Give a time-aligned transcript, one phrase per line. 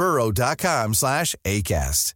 [0.00, 2.14] burrow.com slash ACAST.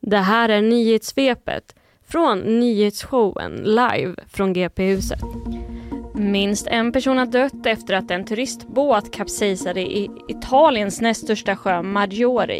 [0.00, 1.74] Det här är nyhetssvepet
[2.08, 5.20] från nyhetsshowen live från GP-huset.
[6.14, 11.82] Minst en person har dött efter att en turistbåt kapsejsade i Italiens näst största sjö
[11.82, 12.58] Maggiore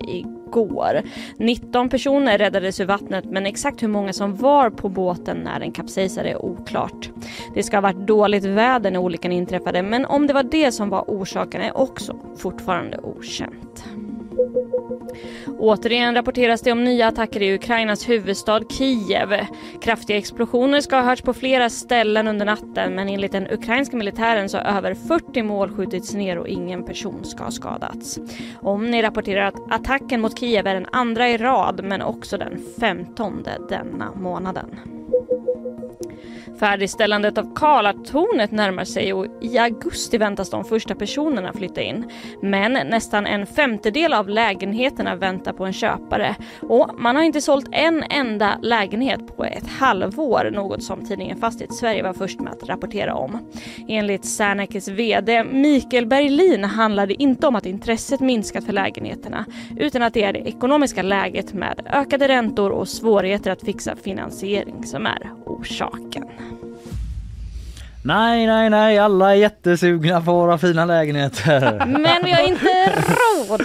[0.57, 1.03] igår.
[1.39, 5.73] 19 personer räddades ur vattnet men exakt hur många som var på båten när den
[5.73, 7.11] kapsejsade är oklart.
[7.55, 10.89] Det ska ha varit dåligt väder när olyckan inträffade men om det var det som
[10.89, 13.85] var orsaken är också fortfarande okänt.
[15.59, 19.29] Återigen rapporteras det om nya attacker i Ukrainas huvudstad Kiev.
[19.83, 24.49] Kraftiga explosioner ska ha hörts på flera ställen under natten men enligt den ukrainska militären
[24.49, 28.19] så har över 40 mål skjutits ner och ingen person ska ha skadats.
[28.61, 33.59] Omni rapporterar att attacken mot Kiev är den andra i rad men också den femtonde
[33.69, 34.79] denna månaden.
[36.59, 42.11] Färdigställandet av Karlatornet närmar sig och i augusti väntas de första personerna flytta in.
[42.43, 47.69] Men nästan en femtedel av lägenheterna väntar på en köpare och man har inte sålt
[47.73, 52.69] en enda lägenhet på ett halvår, något som tidningen Fastighet Sverige var först med att
[52.69, 53.39] rapportera om.
[53.89, 59.45] Enligt Sernekes VD Mikael Berlin handlar det inte om att intresset minskat för lägenheterna
[59.77, 64.87] utan att det är det ekonomiska läget med ökade räntor och svårigheter att fixa finansiering
[64.87, 66.25] som är orsaken.
[68.07, 71.87] Nej, nej, nej, alla är jättesugna på våra fina lägenheter.
[71.87, 72.93] Men vi har inte
[73.49, 73.61] råd.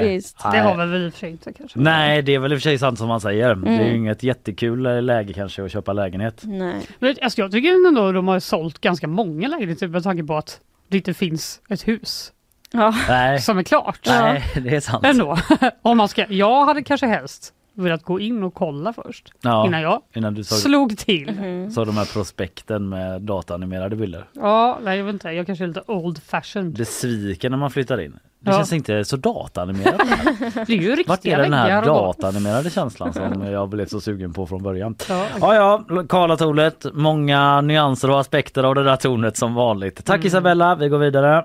[0.00, 0.42] Typiskt.
[0.52, 1.78] Det har vi väl i och för sig inte kanske.
[1.78, 3.54] Nej, det är väl i och för sig sant som man säger.
[3.54, 3.96] Det är ju Mm.
[3.96, 6.40] inget jättekul läge kanske att köpa lägenhet.
[6.44, 6.74] Nej.
[6.98, 10.60] Men, alltså, jag tycker ändå de har sålt ganska många lägenheter med tanke på att
[10.88, 12.32] det inte finns ett hus
[12.72, 12.94] Ja.
[13.08, 14.00] Nej, som är klart.
[14.06, 15.04] nej det är sant.
[15.04, 15.38] Ändå.
[15.82, 19.80] Om man ska, jag hade kanske helst velat gå in och kolla först Ja, innan
[19.82, 21.30] jag innan du såg, slog till.
[21.38, 21.70] Mhm.
[21.70, 24.24] såg de här prospekten med dataanimerade bilder.
[24.32, 25.28] Ja, nej jag vet inte.
[25.30, 26.72] Jag kanske är lite old fashioned.
[26.74, 28.18] Det sviker när man flyttar in.
[28.40, 28.56] Det Ja.
[28.56, 30.00] känns inte så dataanimerat.
[30.66, 34.00] Det är ju riktiga Vart är den här väggar dataanimerade känslan som jag blev så
[34.00, 34.96] sugen på från början?
[35.08, 35.54] Ja, Ja,
[35.88, 36.86] ja, Karlatornet.
[36.92, 40.04] Många nyanser och aspekter av det där tornet som vanligt.
[40.04, 41.44] Tack Isabella, vi går vidare.